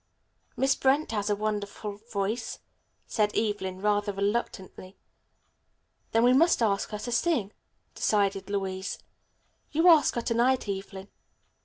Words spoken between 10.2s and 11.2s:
to night, Evelyn."